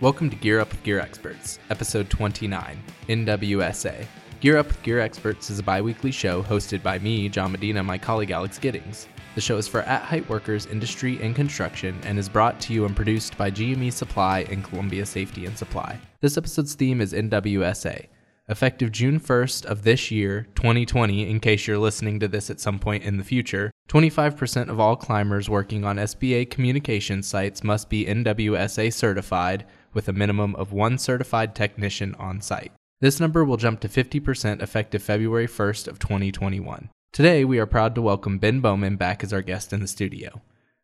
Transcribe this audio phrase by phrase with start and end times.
[0.00, 4.06] Welcome to Gear Up with Gear Experts, episode 29, NWSA.
[4.40, 7.80] Gear Up with Gear Experts is a bi weekly show hosted by me, John Medina,
[7.80, 9.08] and my colleague Alex Giddings.
[9.34, 12.86] The show is for at height workers, industry, and construction, and is brought to you
[12.86, 16.00] and produced by GME Supply and Columbia Safety and Supply.
[16.20, 18.06] This episode's theme is NWSA.
[18.48, 22.78] Effective June 1st of this year, 2020, in case you're listening to this at some
[22.78, 28.06] point in the future, 25% of all climbers working on SBA communication sites must be
[28.06, 32.72] NWSA certified with a minimum of one certified technician on site.
[33.00, 36.90] This number will jump to 50% effective February 1st of 2021.
[37.12, 40.42] Today, we are proud to welcome Ben Bowman back as our guest in the studio.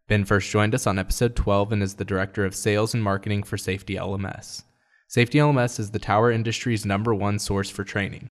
[0.09, 3.43] Ben first joined us on episode 12 and is the Director of Sales and Marketing
[3.43, 4.63] for Safety LMS.
[5.09, 8.29] Safety LMS is the tower industry's number one source for training.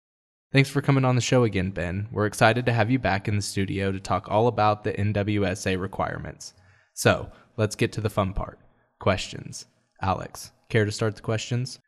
[0.52, 2.08] Thanks for coming on the show again, Ben.
[2.12, 5.80] We're excited to have you back in the studio to talk all about the NWSA
[5.80, 6.54] requirements.
[6.94, 8.58] So, let's get to the fun part
[9.00, 9.66] questions.
[10.00, 11.78] Alex, Care to start the questions?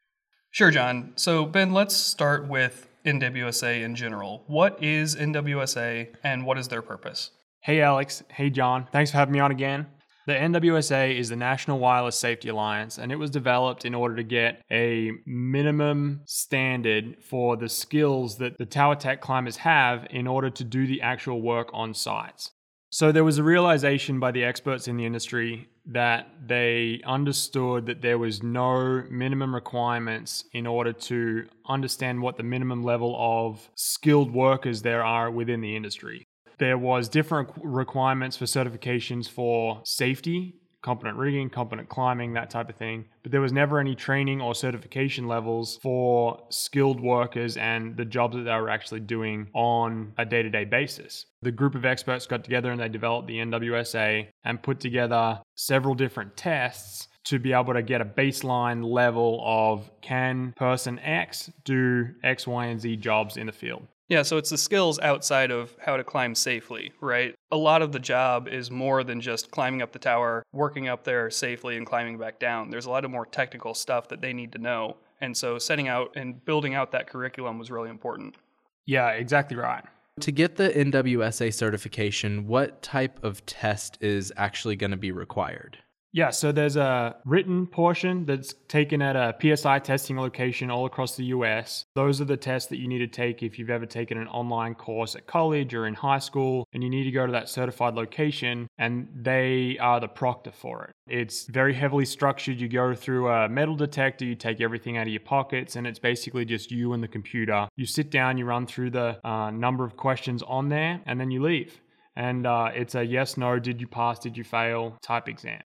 [0.52, 1.12] Sure, John.
[1.16, 4.44] So, Ben, let's start with NWSA in general.
[4.46, 7.32] What is NWSA and what is their purpose?
[7.62, 8.22] Hey, Alex.
[8.30, 8.86] Hey, John.
[8.92, 9.88] Thanks for having me on again.
[10.28, 14.22] The NWSA is the National Wireless Safety Alliance, and it was developed in order to
[14.22, 20.48] get a minimum standard for the skills that the tower tech climbers have in order
[20.50, 22.52] to do the actual work on sites.
[22.90, 28.02] So there was a realization by the experts in the industry that they understood that
[28.02, 34.32] there was no minimum requirements in order to understand what the minimum level of skilled
[34.32, 36.26] workers there are within the industry.
[36.58, 40.54] There was different requirements for certifications for safety
[40.86, 43.04] competent rigging, competent climbing, that type of thing.
[43.24, 48.36] But there was never any training or certification levels for skilled workers and the jobs
[48.36, 51.26] that they were actually doing on a day to day basis.
[51.42, 55.96] The group of experts got together and they developed the NWSA and put together several
[55.96, 62.10] different tests to be able to get a baseline level of can person X do
[62.22, 63.82] X, Y, and Z jobs in the field.
[64.08, 67.34] Yeah, so it's the skills outside of how to climb safely, right?
[67.52, 71.04] A lot of the job is more than just climbing up the tower, working up
[71.04, 72.70] there safely, and climbing back down.
[72.70, 74.96] There's a lot of more technical stuff that they need to know.
[75.20, 78.36] And so setting out and building out that curriculum was really important.
[78.84, 79.84] Yeah, exactly right.
[80.20, 85.78] To get the NWSA certification, what type of test is actually going to be required?
[86.16, 91.14] Yeah, so there's a written portion that's taken at a PSI testing location all across
[91.14, 91.84] the US.
[91.94, 94.74] Those are the tests that you need to take if you've ever taken an online
[94.76, 97.96] course at college or in high school, and you need to go to that certified
[97.96, 100.92] location, and they are the proctor for it.
[101.06, 102.62] It's very heavily structured.
[102.62, 105.98] You go through a metal detector, you take everything out of your pockets, and it's
[105.98, 107.68] basically just you and the computer.
[107.76, 111.30] You sit down, you run through the uh, number of questions on there, and then
[111.30, 111.78] you leave.
[112.16, 115.60] And uh, it's a yes, no, did you pass, did you fail type exam.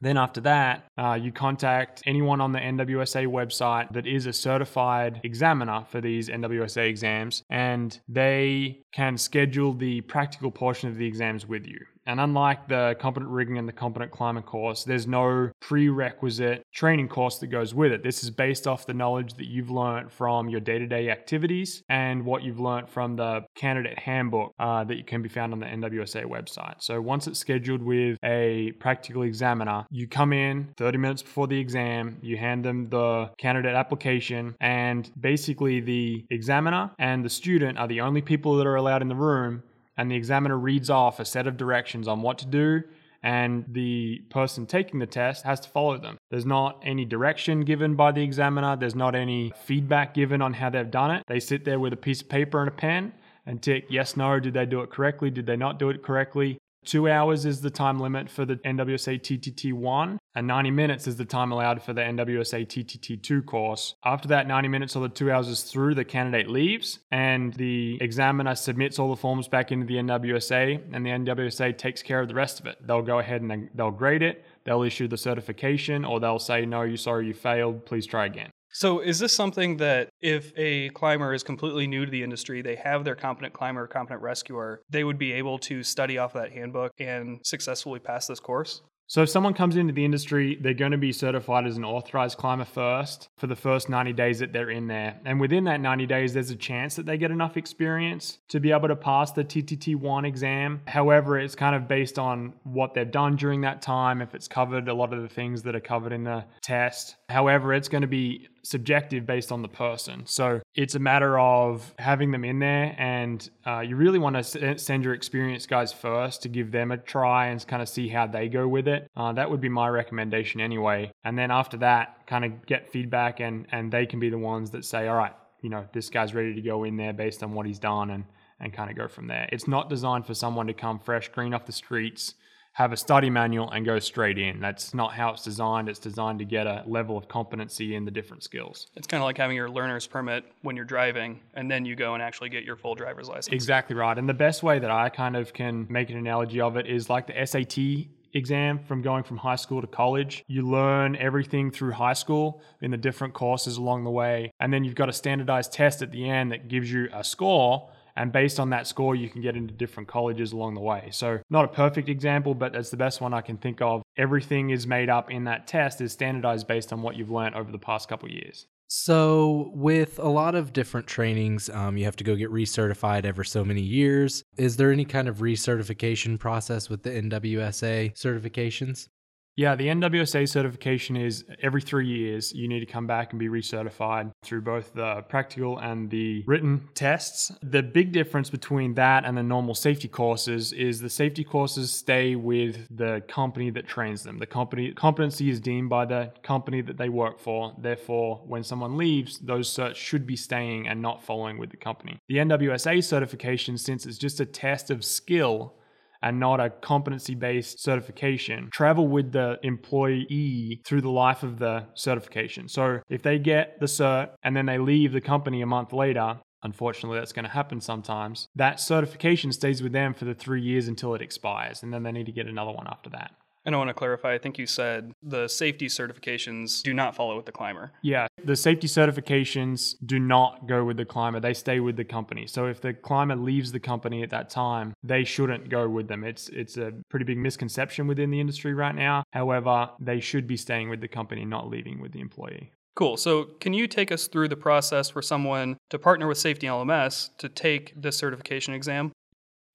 [0.00, 5.20] Then after that, uh, you contact anyone on the NWSA website that is a certified
[5.24, 11.46] examiner for these NWSA exams, and they can schedule the practical portion of the exams
[11.46, 11.80] with you.
[12.06, 17.38] And unlike the competent rigging and the competent climber course, there's no prerequisite training course
[17.38, 18.02] that goes with it.
[18.02, 21.82] This is based off the knowledge that you've learned from your day to day activities
[21.88, 25.66] and what you've learned from the candidate handbook uh, that can be found on the
[25.66, 26.76] NWSA website.
[26.78, 31.58] So once it's scheduled with a practical examiner, you come in 30 minutes before the
[31.58, 37.88] exam, you hand them the candidate application, and basically the examiner and the student are
[37.88, 39.62] the only people that are allowed in the room
[39.96, 42.82] and the examiner reads off a set of directions on what to do
[43.22, 46.16] and the person taking the test has to follow them.
[46.30, 50.70] There's not any direction given by the examiner, there's not any feedback given on how
[50.70, 51.24] they've done it.
[51.26, 53.12] They sit there with a piece of paper and a pen
[53.44, 55.30] and tick yes, no, did they do it correctly?
[55.30, 56.58] Did they not do it correctly?
[56.86, 61.24] Two hours is the time limit for the NWSA TTT1, and 90 minutes is the
[61.24, 63.96] time allowed for the NWSA TTT2 course.
[64.04, 67.98] After that 90 minutes or the two hours is through, the candidate leaves, and the
[68.00, 72.28] examiner submits all the forms back into the NWSA, and the NWSA takes care of
[72.28, 72.76] the rest of it.
[72.86, 76.82] They'll go ahead and they'll grade it, they'll issue the certification, or they'll say, no,
[76.82, 78.50] you sorry, you failed, please try again.
[78.78, 82.76] So, is this something that if a climber is completely new to the industry, they
[82.76, 86.92] have their competent climber, competent rescuer, they would be able to study off that handbook
[86.98, 88.82] and successfully pass this course?
[89.08, 92.38] So, if someone comes into the industry, they're going to be certified as an authorized
[92.38, 95.20] climber first for the first 90 days that they're in there.
[95.24, 98.72] And within that 90 days, there's a chance that they get enough experience to be
[98.72, 100.82] able to pass the TTT1 exam.
[100.88, 104.88] However, it's kind of based on what they've done during that time, if it's covered
[104.88, 107.14] a lot of the things that are covered in the test.
[107.28, 110.22] However, it's going to be subjective based on the person.
[110.26, 114.78] So it's a matter of having them in there, and uh, you really want to
[114.78, 118.26] send your experienced guys first to give them a try and kind of see how
[118.26, 119.10] they go with it.
[119.16, 121.10] Uh, that would be my recommendation anyway.
[121.24, 124.70] And then after that, kind of get feedback, and and they can be the ones
[124.70, 127.52] that say, all right, you know, this guy's ready to go in there based on
[127.54, 128.24] what he's done, and
[128.60, 129.48] and kind of go from there.
[129.52, 132.34] It's not designed for someone to come fresh, green off the streets
[132.76, 134.60] have a study manual and go straight in.
[134.60, 135.88] That's not how it's designed.
[135.88, 138.88] It's designed to get a level of competency in the different skills.
[138.96, 142.12] It's kind of like having your learner's permit when you're driving, and then you go
[142.12, 143.54] and actually get your full driver's license.
[143.54, 144.18] Exactly right.
[144.18, 147.08] And the best way that I kind of can make an analogy of it is
[147.08, 150.44] like the SAT exam from going from high school to college.
[150.46, 154.52] You learn everything through high school in the different courses along the way.
[154.60, 157.88] And then you've got a standardized test at the end that gives you a score
[158.16, 161.08] and based on that score, you can get into different colleges along the way.
[161.12, 164.02] So, not a perfect example, but it's the best one I can think of.
[164.16, 167.70] Everything is made up in that test is standardized based on what you've learned over
[167.70, 168.66] the past couple years.
[168.88, 173.44] So, with a lot of different trainings, um, you have to go get recertified every
[173.44, 174.44] so many years.
[174.56, 179.08] Is there any kind of recertification process with the NWSA certifications?
[179.56, 183.48] Yeah, the NWSA certification is every three years you need to come back and be
[183.48, 187.50] recertified through both the practical and the written tests.
[187.62, 192.36] The big difference between that and the normal safety courses is the safety courses stay
[192.36, 194.36] with the company that trains them.
[194.36, 197.74] The company competency is deemed by the company that they work for.
[197.78, 202.20] Therefore, when someone leaves, those certs should be staying and not following with the company.
[202.28, 205.76] The NWSA certification, since it's just a test of skill,
[206.22, 211.84] and not a competency based certification travel with the employee through the life of the
[211.94, 212.68] certification.
[212.68, 216.40] So if they get the cert and then they leave the company a month later,
[216.62, 218.48] Unfortunately, that's going to happen sometimes.
[218.56, 222.10] That certification stays with them for the three years until it expires, and then they
[222.10, 223.32] need to get another one after that.
[223.66, 227.36] And I want to clarify, I think you said the safety certifications do not follow
[227.36, 227.90] with the climber.
[228.00, 231.40] Yeah, the safety certifications do not go with the climber.
[231.40, 232.46] They stay with the company.
[232.46, 236.22] So if the climber leaves the company at that time, they shouldn't go with them.
[236.22, 239.24] It's it's a pretty big misconception within the industry right now.
[239.32, 242.70] However, they should be staying with the company, not leaving with the employee.
[242.94, 243.18] Cool.
[243.18, 247.28] So, can you take us through the process for someone to partner with Safety LMS
[247.36, 249.12] to take this certification exam?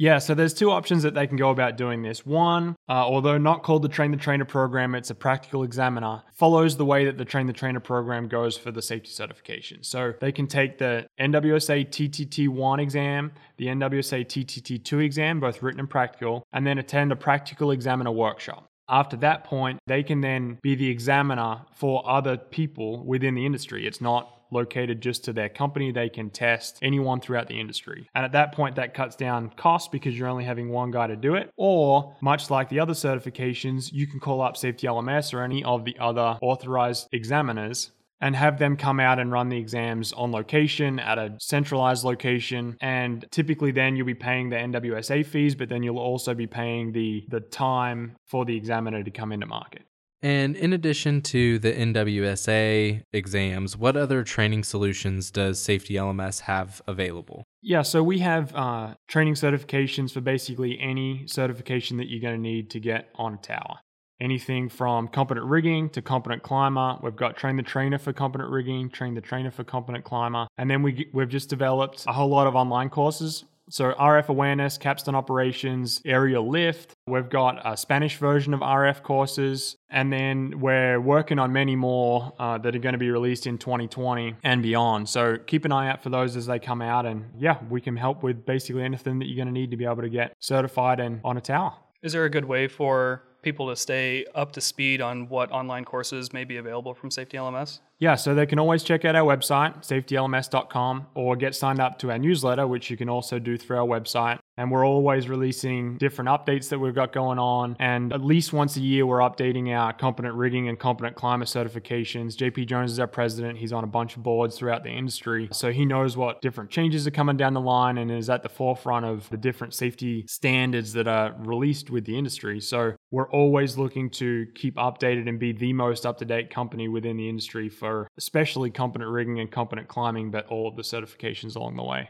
[0.02, 2.26] Yeah, so there's two options that they can go about doing this.
[2.26, 6.76] One, uh, although not called the Train the Trainer program, it's a practical examiner, follows
[6.76, 9.84] the way that the Train the Trainer program goes for the safety certification.
[9.84, 15.88] So they can take the NWSA TTT1 exam, the NWSA TTT2 exam, both written and
[15.88, 18.72] practical, and then attend a practical examiner workshop.
[18.90, 23.86] After that point, they can then be the examiner for other people within the industry.
[23.86, 25.92] It's not located just to their company.
[25.92, 28.10] They can test anyone throughout the industry.
[28.14, 31.16] And at that point, that cuts down costs because you're only having one guy to
[31.16, 31.52] do it.
[31.58, 35.86] Or, much like the other certifications, you can call up Safety LMS or any of
[35.86, 41.00] the other authorized examiners and have them come out and run the exams on location
[41.00, 42.78] at a centralized location.
[42.80, 46.92] And typically, then you'll be paying the NWSA fees, but then you'll also be paying
[46.92, 49.82] the, the time for the examiner to come into market.
[50.24, 56.82] And in addition to the NWSA exams, what other training solutions does Safety LMS have
[56.88, 57.44] available?
[57.62, 62.42] Yeah, so we have uh, training certifications for basically any certification that you're going to
[62.42, 63.80] need to get on a tower.
[64.20, 67.00] Anything from competent rigging to competent climber.
[67.02, 70.48] We've got train the trainer for competent rigging, train the trainer for competent climber.
[70.60, 74.78] And then we, we've just developed a whole lot of online courses so RF awareness,
[74.78, 76.94] capstan operations, aerial lift.
[77.08, 82.34] We've got a Spanish version of RF courses, and then we're working on many more
[82.38, 85.08] uh, that are going to be released in 2020 and beyond.
[85.08, 87.96] So keep an eye out for those as they come out, and yeah, we can
[87.96, 91.00] help with basically anything that you're going to need to be able to get certified
[91.00, 91.74] and on a tower.
[92.02, 95.86] Is there a good way for people to stay up to speed on what online
[95.86, 97.80] courses may be available from Safety LMS?
[98.02, 102.10] Yeah, so they can always check out our website, safetylms.com, or get signed up to
[102.10, 104.40] our newsletter, which you can also do through our website.
[104.58, 107.76] And we're always releasing different updates that we've got going on.
[107.80, 112.36] And at least once a year, we're updating our competent rigging and competent climber certifications.
[112.36, 113.58] JP Jones is our president.
[113.58, 115.50] He's on a bunch of boards throughout the industry.
[115.52, 118.50] So he knows what different changes are coming down the line and is at the
[118.50, 122.60] forefront of the different safety standards that are released with the industry.
[122.60, 126.88] So we're always looking to keep updated and be the most up to date company
[126.88, 131.56] within the industry for especially competent rigging and competent climbing, but all of the certifications
[131.56, 132.10] along the way.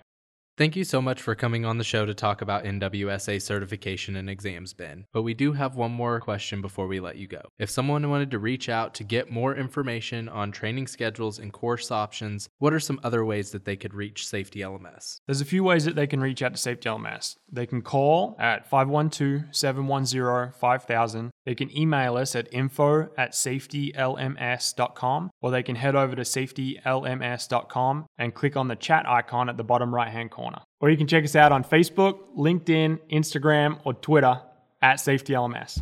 [0.58, 4.30] Thank you so much for coming on the show to talk about NWSA certification and
[4.30, 5.06] exams, Ben.
[5.14, 7.42] But we do have one more question before we let you go.
[7.58, 11.90] If someone wanted to reach out to get more information on training schedules and course
[11.90, 15.22] options, what are some other ways that they could reach Safety LMS?
[15.26, 17.38] There's a few ways that they can reach out to Safety LMS.
[17.50, 25.30] They can call at 512 710 5000 They can email us at info at safetylms.com
[25.42, 29.64] or they can head over to safetylms.com and click on the chat icon at the
[29.64, 30.41] bottom right hand corner.
[30.80, 34.42] Or you can check us out on Facebook, LinkedIn, Instagram, or Twitter
[34.82, 35.82] at Safety LMS.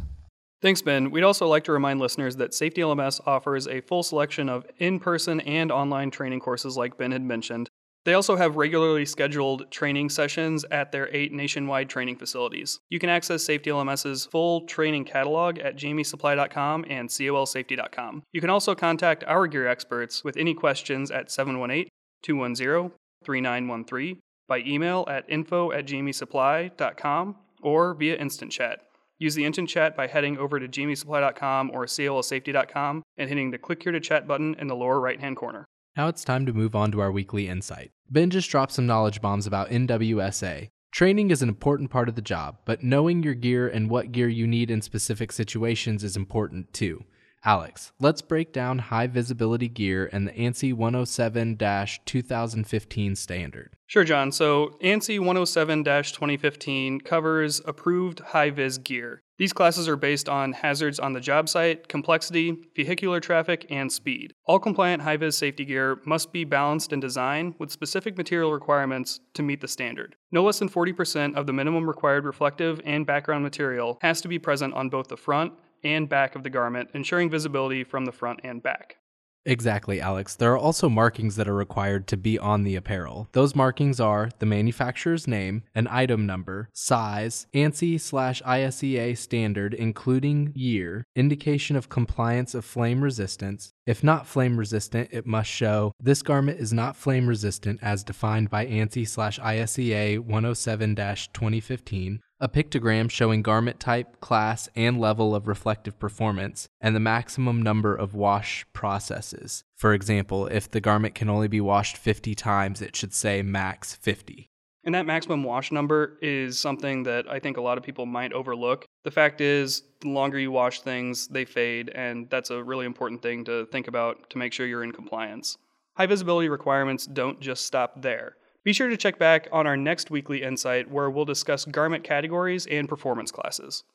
[0.61, 1.09] Thanks, Ben.
[1.09, 4.99] We'd also like to remind listeners that Safety LMS offers a full selection of in
[4.99, 7.69] person and online training courses, like Ben had mentioned.
[8.05, 12.79] They also have regularly scheduled training sessions at their eight nationwide training facilities.
[12.89, 18.23] You can access Safety LMS's full training catalog at gmesupply.com and colsafety.com.
[18.33, 21.87] You can also contact our gear experts with any questions at 718
[22.23, 22.91] 210
[23.23, 28.79] 3913 by email at info at gmesupply.com or via instant chat.
[29.17, 33.83] Use the instant chat by heading over to gmesupply.com or colsafety.com and hitting the click
[33.83, 35.65] here to chat button in the lower right hand corner.
[35.95, 37.91] Now it's time to move on to our weekly insight.
[38.09, 40.69] Ben just dropped some knowledge bombs about NWSA.
[40.91, 44.27] Training is an important part of the job, but knowing your gear and what gear
[44.27, 47.03] you need in specific situations is important too.
[47.45, 51.57] Alex, let's break down high visibility gear and the ANSI 107
[52.05, 53.75] 2015 standard.
[53.87, 54.31] Sure, John.
[54.31, 59.21] So, ANSI 107 2015 covers approved high vis gear.
[59.37, 64.33] These classes are based on hazards on the job site, complexity, vehicular traffic, and speed.
[64.45, 69.21] All compliant high vis safety gear must be balanced in design with specific material requirements
[69.35, 70.17] to meet the standard.
[70.29, 74.39] No less than 40% of the minimum required reflective and background material has to be
[74.39, 78.39] present on both the front and back of the garment, ensuring visibility from the front
[78.43, 78.97] and back.
[79.45, 80.35] Exactly, Alex.
[80.35, 83.29] There are also markings that are required to be on the apparel.
[83.31, 90.51] Those markings are the manufacturer's name, an item number, size, ANSI slash ISEA standard, including
[90.55, 93.71] year, indication of compliance of flame resistance.
[93.85, 98.49] If not flame resistant, it must show this garment is not flame resistant as defined
[98.49, 105.47] by ANSI slash ISEA 107 2015 a pictogram showing garment type, class, and level of
[105.47, 109.63] reflective performance, and the maximum number of wash processes.
[109.75, 113.95] For example, if the garment can only be washed 50 times, it should say max
[113.95, 114.49] 50.
[114.85, 118.31] And that maximum wash number is something that I think a lot of people might
[118.31, 118.85] overlook.
[119.03, 123.21] The fact is, the longer you wash things, they fade, and that's a really important
[123.21, 125.57] thing to think about to make sure you're in compliance.
[125.97, 128.37] High visibility requirements don't just stop there.
[128.65, 132.65] Be sure to check back on our next weekly insight where we'll discuss garment categories
[132.65, 133.85] and performance classes.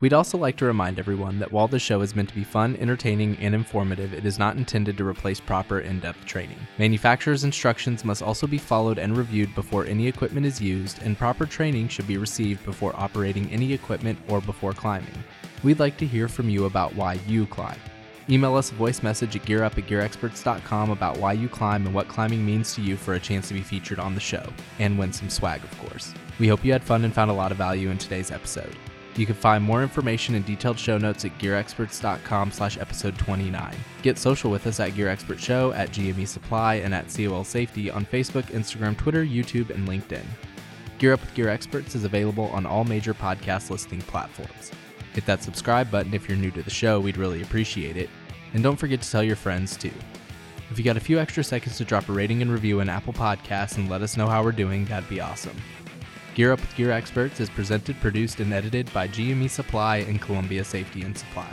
[0.00, 2.76] We'd also like to remind everyone that while the show is meant to be fun,
[2.76, 6.58] entertaining, and informative, it is not intended to replace proper in depth training.
[6.78, 11.46] Manufacturer's instructions must also be followed and reviewed before any equipment is used, and proper
[11.46, 15.24] training should be received before operating any equipment or before climbing.
[15.62, 17.78] We'd like to hear from you about why you climb.
[18.30, 22.06] Email us a voice message at gearup at gearexperts.com about why you climb and what
[22.06, 25.12] climbing means to you for a chance to be featured on the show, and win
[25.12, 26.14] some swag, of course.
[26.38, 28.76] We hope you had fun and found a lot of value in today's episode.
[29.16, 33.76] You can find more information and detailed show notes at gearexperts.com slash episode 29.
[34.02, 37.90] Get social with us at Gear Expert Show, at GME Supply, and at COL Safety
[37.90, 40.24] on Facebook, Instagram, Twitter, YouTube, and LinkedIn.
[40.98, 44.70] Gear Up with Gear Experts is available on all major podcast listening platforms.
[45.14, 48.08] Hit that subscribe button if you're new to the show, we'd really appreciate it.
[48.54, 49.92] And don't forget to tell your friends too.
[50.70, 53.12] If you got a few extra seconds to drop a rating and review in Apple
[53.12, 55.56] Podcasts and let us know how we're doing, that'd be awesome.
[56.34, 60.62] Gear Up with Gear Experts is presented, produced, and edited by GME Supply and Columbia
[60.62, 61.52] Safety and Supply.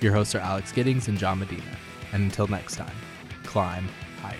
[0.00, 1.62] Your hosts are Alex Giddings and John Medina.
[2.12, 2.96] And until next time,
[3.44, 3.88] climb
[4.20, 4.38] higher.